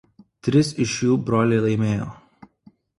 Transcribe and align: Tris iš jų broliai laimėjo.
Tris 0.47 0.71
iš 0.87 0.95
jų 1.05 1.19
broliai 1.29 1.63
laimėjo. 1.69 2.13